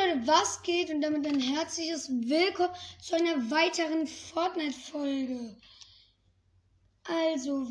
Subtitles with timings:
[0.00, 0.90] Leute, was geht?
[0.90, 5.56] Und damit ein herzliches Willkommen zu einer weiteren Fortnite-Folge.
[7.04, 7.66] Also,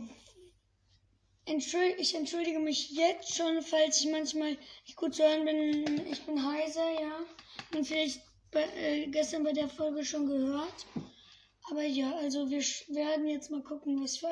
[1.46, 6.08] entschuldige, ich entschuldige mich jetzt schon, falls ich manchmal nicht gut zu hören bin.
[6.08, 7.20] Ich bin heiser, ja.
[7.74, 8.22] Und vielleicht
[8.52, 10.86] bei, äh, gestern bei der Folge schon gehört.
[11.72, 12.62] Aber ja, also wir
[12.96, 14.28] werden jetzt mal gucken, was für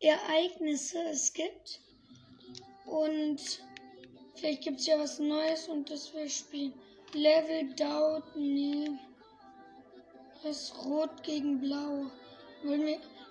[0.00, 1.80] Ereignisse es gibt.
[2.84, 3.60] Und
[4.34, 6.74] vielleicht gibt es ja was Neues und das wir spielen.
[7.14, 8.90] Level Doubt, nee.
[10.42, 12.06] Das ist Rot gegen Blau.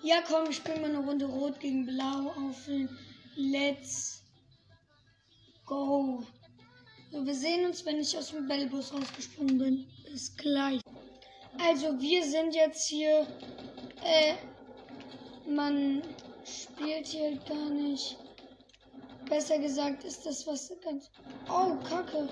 [0.02, 2.88] Ja, komm, ich spiele mal eine Runde Rot gegen Blau auffüllen.
[3.36, 4.22] Let's
[5.64, 6.22] go.
[7.12, 9.86] So, wir sehen uns, wenn ich aus dem Bellbus rausgesprungen bin.
[10.04, 10.80] Bis gleich.
[11.58, 13.26] Also, wir sind jetzt hier.
[14.04, 14.34] Äh,
[15.48, 16.02] man
[16.44, 18.16] spielt hier gar nicht.
[19.28, 21.10] Besser gesagt ist das was ganz.
[21.48, 22.28] Oh, Kacke.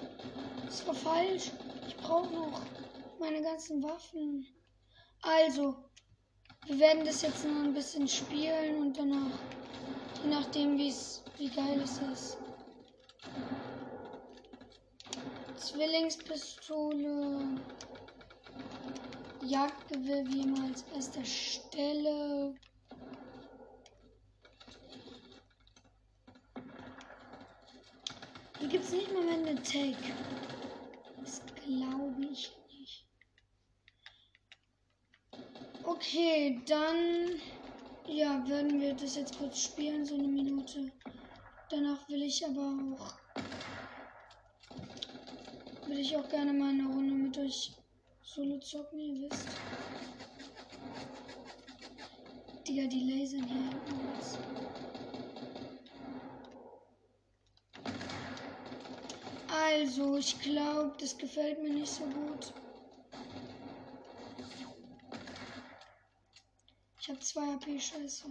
[0.74, 1.52] Das war falsch.
[1.86, 2.60] Ich brauche noch
[3.20, 4.44] meine ganzen Waffen.
[5.22, 5.76] Also,
[6.66, 9.38] wir werden das jetzt noch ein bisschen spielen und danach,
[10.24, 12.38] je nachdem, wie's, wie geil es ist.
[15.58, 17.56] Zwillingspistole.
[19.42, 22.56] Jagdgewehr wie immer als erster Stelle.
[28.58, 29.94] Hier gibt es nicht mal mehr eine Tag.
[31.66, 33.06] Glaube ich nicht.
[35.82, 37.40] Okay, dann
[38.06, 40.92] ja, werden wir das jetzt kurz spielen, so eine Minute.
[41.70, 43.14] Danach will ich aber auch
[45.86, 47.72] will ich auch gerne mal eine Runde mit euch
[48.22, 49.48] solo zocken, ihr wisst.
[52.66, 54.93] Digga, die lasern hier hinten
[59.54, 62.52] Also, ich glaube, das gefällt mir nicht so gut.
[67.00, 68.26] Ich habe zwei AP, scheiße.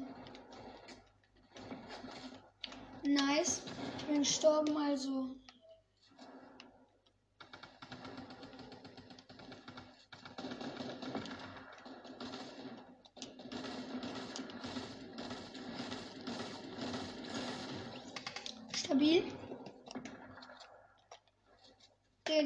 [3.03, 3.61] Nice.
[3.99, 5.32] Ich bin gestorben, also.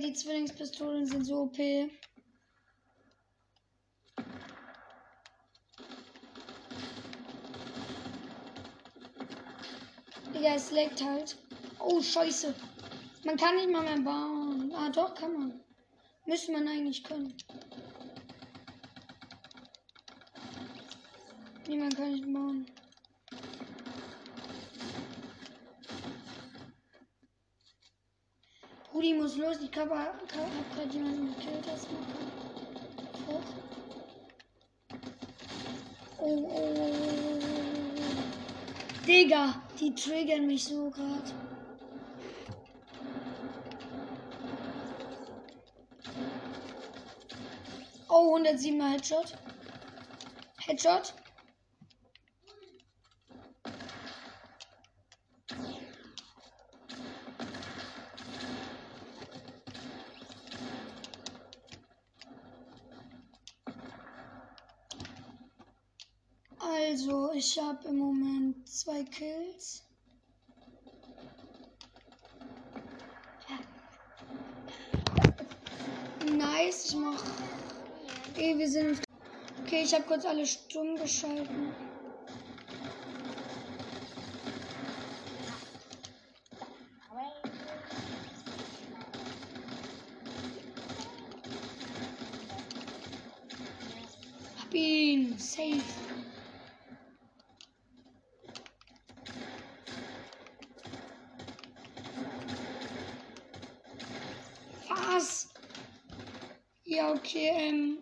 [0.03, 1.57] Die Zwillingspistolen sind so OP.
[10.33, 11.35] Digga, es leckt halt.
[11.79, 12.53] Oh, scheiße.
[13.25, 14.71] Man kann nicht mal mehr bauen.
[14.75, 15.59] Ah, doch, kann man.
[16.27, 17.33] Müsste man eigentlich können.
[21.67, 22.65] Niemand kann nicht bauen.
[28.97, 29.57] Rudi muss los.
[29.61, 31.67] Ich habe hab gerade jemanden gekillt.
[31.67, 31.87] Das
[33.27, 33.41] hoch.
[36.17, 37.39] Oh, oh.
[39.05, 41.31] Digga, die triggern mich so gerade.
[48.09, 49.37] Oh, 107 Headshot.
[50.65, 51.13] Headshot.
[66.59, 69.83] Also, ich habe im Moment zwei Kills.
[76.31, 77.23] Nice, ich mach.
[78.29, 79.01] Okay, wir sind.
[79.63, 81.73] Okay, ich habe kurz alle stumm geschalten.
[94.59, 95.39] Hab ihn.
[95.39, 95.81] Safe.
[105.17, 105.47] Was?
[106.97, 107.99] Ja, okay, ähm.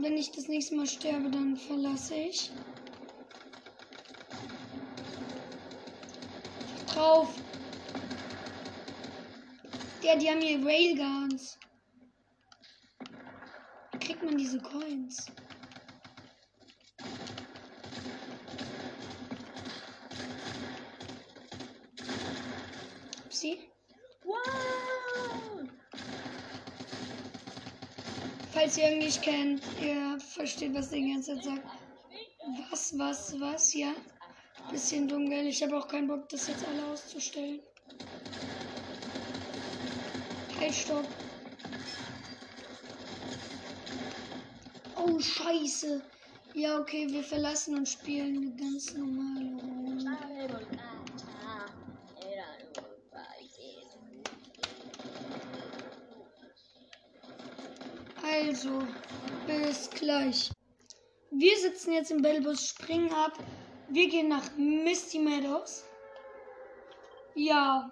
[0.00, 2.50] Wenn ich das nächste Mal sterbe, dann verlasse ich.
[6.88, 7.32] Drauf.
[10.02, 11.56] Ja, die haben hier Railguns.
[13.92, 15.26] Wie kriegt man diese Coins?
[23.30, 23.60] Sie?
[24.24, 24.81] Wow!
[28.62, 31.66] Falls ihr ihn kennt, ihr versteht, was der ganze Zeit sagt.
[32.70, 33.92] Was, was, was, ja.
[34.70, 35.48] Bisschen dunkel.
[35.48, 37.58] Ich habe auch keinen Bock, das jetzt alle auszustellen.
[40.60, 41.08] Halt, stopp.
[44.94, 46.00] Oh, scheiße.
[46.54, 49.71] Ja, okay, wir verlassen und spielen ganz normal.
[58.44, 58.82] Also,
[59.46, 60.50] bis gleich.
[61.30, 63.38] Wir sitzen jetzt im Bellbus, springen ab.
[63.88, 65.84] Wir gehen nach Misty Meadows.
[67.36, 67.88] Ja.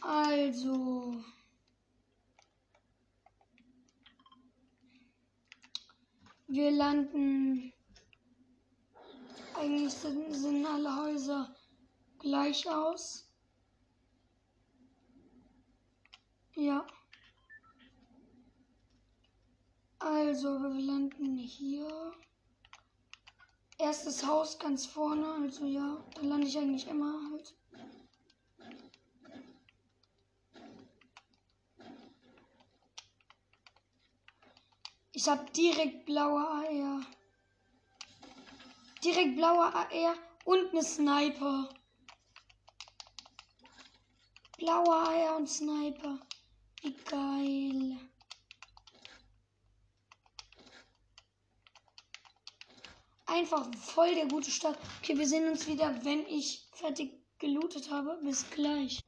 [0.00, 1.16] Also.
[6.46, 7.72] Wir landen.
[9.56, 11.52] Eigentlich sind, sind alle Häuser
[12.20, 13.29] gleich aus.
[16.60, 16.86] Ja.
[19.98, 22.12] Also, wir landen hier.
[23.78, 27.56] Erstes Haus ganz vorne, also ja, da lande ich eigentlich immer halt.
[35.12, 37.06] Ich habe direkt blaue AR.
[39.02, 40.14] Direkt blaue AR
[40.44, 41.70] und eine Sniper.
[44.58, 46.18] Blaue AR und Sniper.
[46.80, 47.98] Wie geil.
[53.26, 54.78] Einfach voll der gute Start.
[54.98, 58.18] Okay, wir sehen uns wieder, wenn ich fertig gelootet habe.
[58.24, 59.00] Bis gleich.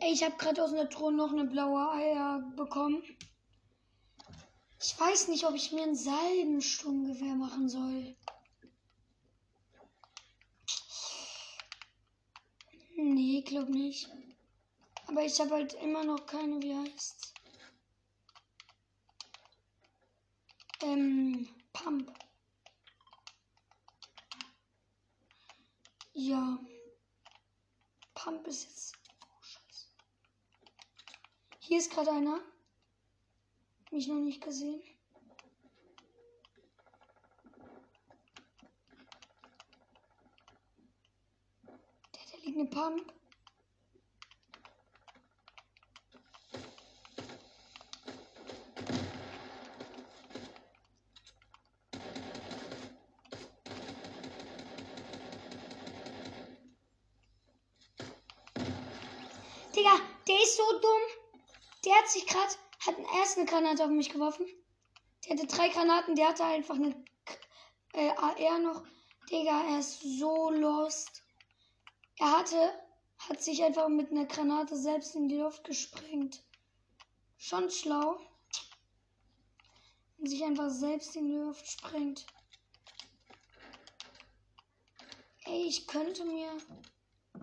[0.00, 3.02] Ey, ich habe gerade aus einer Truhe noch eine blaue Eier bekommen.
[4.80, 8.16] Ich weiß nicht, ob ich mir ein Salbensturmgewehr machen soll.
[12.96, 14.10] Nee, glaub nicht.
[15.12, 17.34] Aber ich habe halt immer noch keine, wie heißt
[20.80, 22.10] Ähm, Pump.
[26.14, 26.58] Ja.
[28.14, 28.94] Pump ist jetzt.
[29.20, 29.86] Oh, Scheiße.
[31.60, 32.40] Hier ist gerade einer.
[33.90, 34.82] Mich noch nicht gesehen.
[42.14, 43.21] Der, der liegt eine Pump.
[59.74, 59.98] Digga,
[60.28, 61.00] der ist so dumm.
[61.84, 64.46] Der hat sich gerade, hat erst eine Granate auf mich geworfen.
[65.24, 66.94] Der hatte drei Granaten, der hatte einfach eine
[67.94, 68.84] äh, AR noch.
[69.30, 71.22] Digga, er ist so lost.
[72.18, 72.72] Er hatte,
[73.18, 76.44] hat sich einfach mit einer Granate selbst in die Luft gesprengt.
[77.38, 78.20] Schon schlau.
[80.18, 82.26] Und sich einfach selbst in die Luft sprengt.
[85.44, 86.56] Ey, ich könnte mir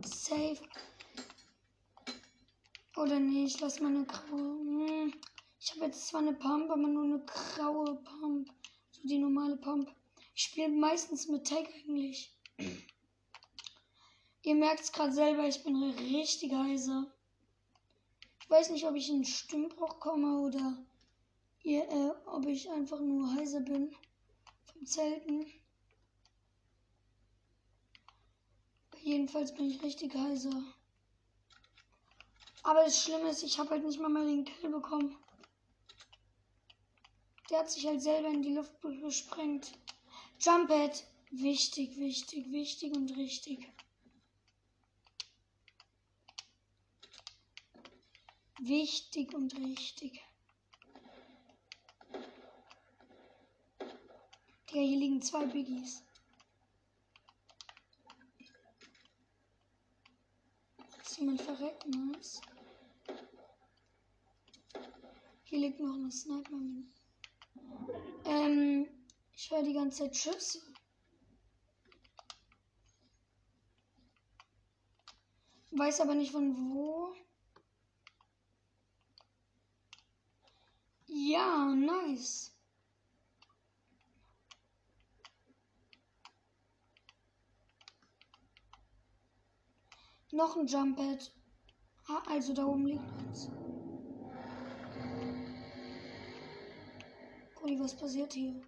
[0.06, 0.60] safe
[3.00, 4.60] oder nee, ich lasse meine graue.
[4.60, 5.14] Hm.
[5.60, 8.50] Ich habe jetzt zwar eine Pump, aber nur eine graue Pump.
[8.92, 9.90] So die normale Pump.
[10.36, 12.34] Ich spiele meistens mit Tag eigentlich.
[14.44, 17.08] Ihr merkt es gerade selber, ich bin richtig heiser.
[18.42, 20.78] Ich weiß nicht, ob ich in Stimmbruch komme oder
[21.64, 23.94] ihr, äh, ob ich einfach nur heiser bin.
[24.64, 25.46] Vom Zelten.
[29.02, 30.64] Jedenfalls bin ich richtig heiser.
[32.64, 35.18] Aber das Schlimme ist, ich habe halt nicht mal mal den Kill bekommen.
[37.50, 39.72] Der hat sich halt selber in die Luft gesprengt.
[40.40, 41.06] Jumphead.
[41.32, 43.72] Wichtig, wichtig, wichtig und richtig.
[48.60, 50.24] Wichtig und richtig.
[54.70, 56.04] Digga, hier liegen zwei Biggies.
[61.20, 61.86] Jemand verreckt?
[61.88, 62.42] Nice.
[65.44, 66.56] Hier liegt noch eine Sniper.
[68.26, 68.88] Ähm,
[69.34, 70.62] ich höre die ganze Zeit Schüsse.
[75.72, 77.14] Weiß aber nicht von wo.
[81.08, 82.59] Ja, nice.
[90.32, 91.32] Noch ein Jump Pad.
[92.08, 93.50] Ah, also da oben liegt eins.
[97.64, 98.62] Ui, was passiert hier?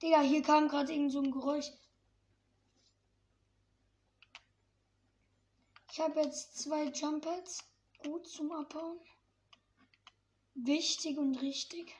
[0.00, 1.70] Digga, hier kam gerade irgend so ein Geräusch.
[5.90, 7.64] Ich habe jetzt zwei Jump Pads.
[8.02, 8.98] Gut zum Abbauen.
[10.54, 11.94] Wichtig und richtig.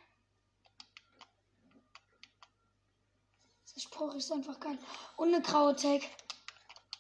[3.77, 4.79] Spruch ist einfach geil.
[5.17, 6.03] Und eine graue Tag.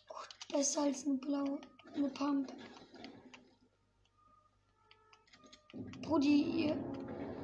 [0.08, 1.60] Gut, besser als eine blaue.
[1.94, 2.52] Eine Pump.
[6.00, 6.76] Brudi, ihr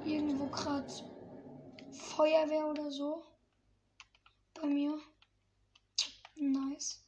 [0.04, 0.92] irgendwo gerade
[1.92, 3.26] Feuerwehr oder so.
[4.54, 4.99] Bei mir.
[6.37, 7.04] Nice.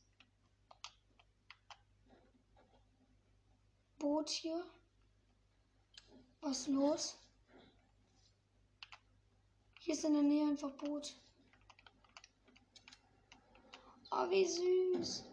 [3.99, 4.65] Boot hier.
[6.41, 7.19] Was los?
[9.79, 11.15] Hier ist in der Nähe einfach Boot.
[14.13, 15.25] Oh, wie süß.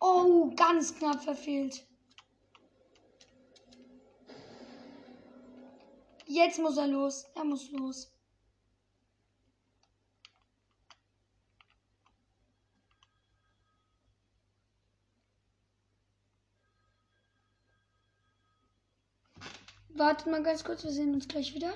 [0.00, 1.86] Oh, ganz knapp verfehlt.
[6.26, 7.24] Jetzt muss er los.
[7.34, 8.10] Er muss los.
[19.90, 21.72] Wartet mal ganz kurz, wir sehen uns gleich wieder.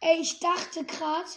[0.00, 1.28] Ey, ich dachte gerade,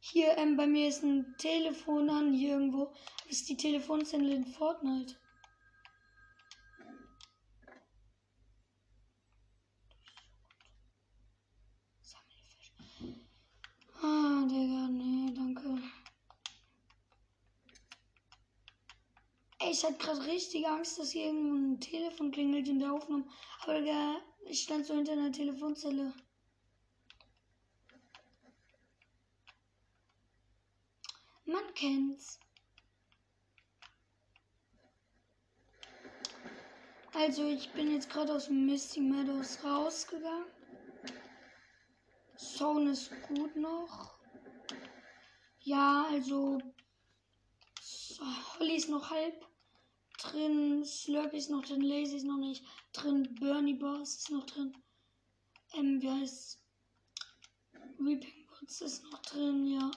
[0.00, 2.92] hier ähm, bei mir ist ein Telefon an, hier irgendwo.
[3.28, 5.14] Das ist die Telefonzelle in Fortnite.
[14.02, 15.78] Ah, Digga, nee, danke.
[19.58, 23.26] Ey, ich hatte gerade richtig Angst, dass hier irgendwo ein Telefon klingelt in der Aufnahme.
[23.62, 24.16] Aber Digga,
[24.46, 26.14] ich stand so hinter einer Telefonzelle.
[31.80, 32.38] Kennt's.
[37.14, 40.44] Also ich bin jetzt gerade aus Misty Meadows rausgegangen.
[42.36, 44.14] Zone ist gut noch.
[45.60, 46.58] Ja, also
[48.58, 49.46] Holly ist noch halb
[50.18, 54.76] drin, Slurpee ist noch drin, Lazy ist noch nicht drin, Bernie Boss ist noch drin.
[55.72, 56.60] Ähm, wie heißt
[57.98, 59.90] Reaping Woods ist noch drin, ja.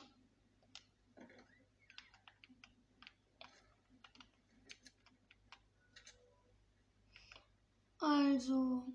[8.03, 8.85] Also.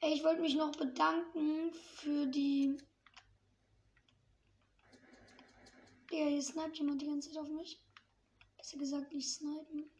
[0.00, 2.78] Ey, ich wollte mich noch bedanken für die.
[6.10, 7.82] Ja, hier sniped jemand die ganze Zeit auf mich.
[8.56, 9.90] Besser gesagt, nicht snipen.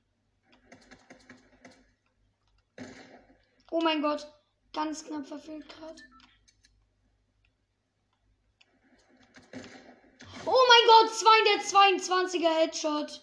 [3.71, 4.27] Oh mein Gott,
[4.73, 6.03] ganz knapp verfehlt gerade.
[10.47, 13.23] Oh mein Gott, 222er Headshot.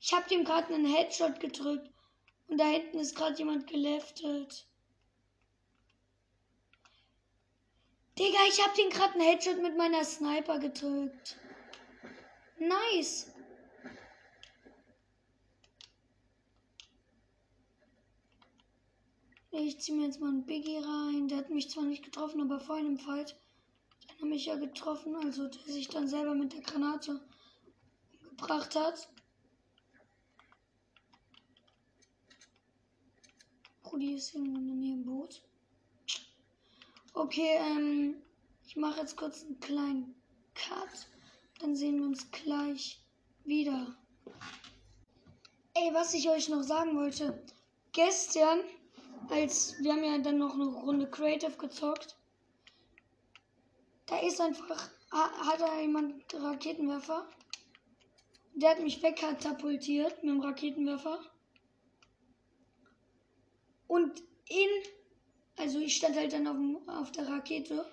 [0.00, 1.95] Ich habe dem gerade einen Headshot gedrückt.
[2.48, 4.66] Und da hinten ist gerade jemand geleftet.
[8.18, 11.36] Digga, ich habe den gerade einen Headshot mit meiner Sniper gedrückt.
[12.58, 13.32] Nice.
[19.50, 21.28] Ich ziehe mir jetzt mal einen Biggie rein.
[21.28, 23.36] Der hat mich zwar nicht getroffen, aber vorhin im Fight
[24.08, 25.16] hat mich ja getroffen.
[25.16, 27.20] Also der sich dann selber mit der Granate
[28.22, 29.08] umgebracht hat.
[33.92, 35.42] Rudi ist irgendwo in der Nähe im Boot.
[37.14, 38.16] Okay, ähm,
[38.66, 40.14] ich mache jetzt kurz einen kleinen
[40.54, 41.08] Cut.
[41.60, 43.00] Dann sehen wir uns gleich
[43.44, 43.96] wieder.
[45.74, 47.42] Ey, was ich euch noch sagen wollte.
[47.92, 48.60] Gestern,
[49.30, 52.16] als wir haben ja dann noch eine Runde Creative gezockt.
[54.06, 57.26] Da ist einfach, hat da jemand Raketenwerfer.
[58.54, 61.20] Der hat mich wegkatapultiert mit dem Raketenwerfer.
[63.86, 64.68] Und in,
[65.56, 67.84] also ich stand halt dann auf, auf der Rakete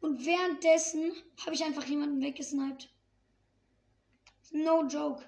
[0.00, 1.12] und währenddessen
[1.44, 2.88] habe ich einfach jemanden weggesniped.
[4.50, 5.24] No joke.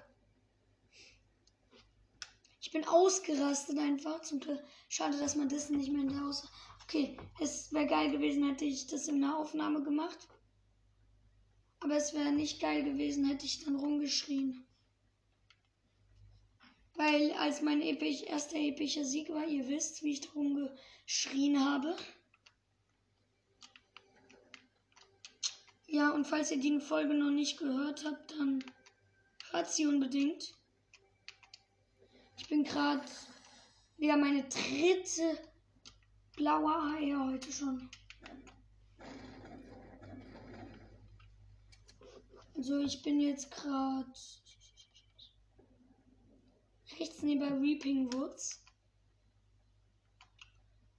[2.61, 4.21] Ich bin ausgerastet einfach.
[4.21, 4.39] Zum.
[4.89, 6.47] Schade, dass man das nicht mehr in der Haus.
[6.83, 10.27] Okay, es wäre geil gewesen, hätte ich das in der Aufnahme gemacht.
[11.79, 14.65] Aber es wäre nicht geil gewesen, hätte ich dann rumgeschrien.
[16.95, 20.69] Weil als mein episch, erster epischer Sieg war, ihr wisst, wie ich darum
[21.05, 21.95] geschrien habe.
[25.87, 28.63] Ja, und falls ihr die Folge noch nicht gehört habt, dann
[29.51, 30.53] hört sie unbedingt.
[32.37, 33.05] Ich bin gerade
[33.97, 35.37] wieder meine dritte
[36.35, 37.89] blaue Eier heute schon.
[42.55, 44.11] Also ich bin jetzt gerade
[46.99, 48.61] rechts neben Reaping Woods.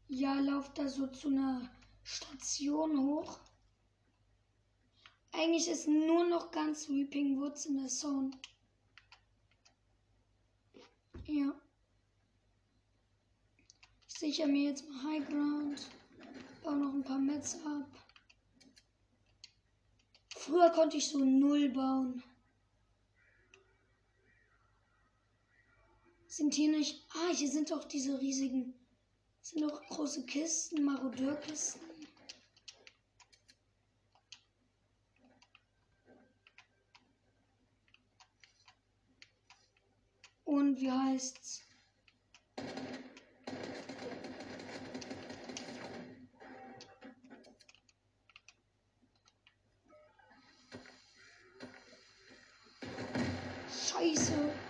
[0.09, 1.71] Ja, lauft da so zu einer
[2.03, 3.41] Station hoch.
[5.33, 8.31] Eigentlich ist nur noch ganz Reaping Woods in der Zone.
[11.26, 11.53] Ja.
[14.09, 15.91] Ich Sicher mir jetzt mal High Ground.
[16.62, 17.87] Baue noch ein paar Mets ab.
[20.37, 22.23] Früher konnte ich so null bauen.
[26.37, 27.02] Sind hier nicht.
[27.14, 28.75] Ah, hier sind doch diese riesigen.
[29.40, 31.81] Sind doch große Kisten, Marodeurkisten.
[40.45, 41.62] Und wie heißt's?
[53.71, 54.66] Scheiße.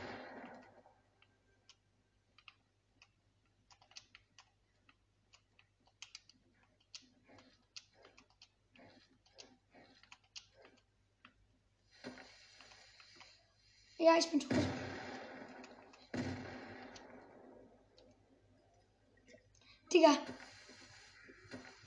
[14.07, 14.69] Ja, ich bin tot.
[19.93, 20.17] Digga.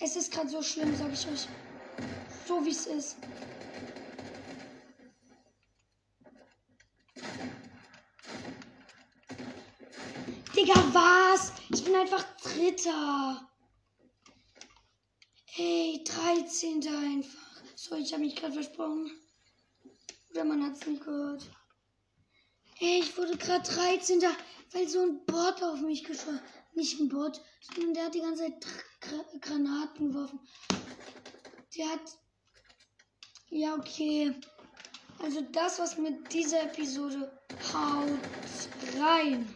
[0.02, 1.48] Es ist gerade so schlimm, sag ich euch.
[2.46, 3.16] So wie es ist.
[10.54, 11.54] Digga, was?
[11.70, 13.50] Ich bin einfach Dritter.
[15.56, 16.86] Ey, 13.
[16.86, 17.64] einfach.
[17.76, 19.10] So, ich habe mich gerade versprochen.
[20.32, 21.50] Oder man hat es nicht gehört.
[22.82, 24.22] Ey, ich wurde gerade 13.
[24.72, 26.40] weil so ein Bot auf mich geschossen
[26.74, 28.66] Nicht ein Bot, sondern der hat die ganze Zeit
[29.42, 30.40] Granaten geworfen.
[31.76, 32.18] Der hat.
[33.50, 34.34] Ja, okay.
[35.22, 37.38] Also das was mit dieser Episode.
[37.74, 39.54] Haut rein.